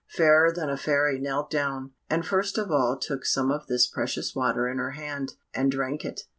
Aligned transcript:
Fairer 0.07 0.51
than 0.51 0.67
a 0.67 0.77
Fairy 0.77 1.19
knelt 1.19 1.51
down, 1.51 1.91
and 2.09 2.25
first 2.25 2.57
of 2.57 2.71
all 2.71 2.97
took 2.97 3.23
some 3.23 3.51
of 3.51 3.67
this 3.67 3.85
precious 3.85 4.33
water 4.33 4.67
in 4.67 4.79
her 4.79 4.93
hand, 4.97 5.33
and 5.53 5.69
drank 5.71 6.03
it. 6.03 6.21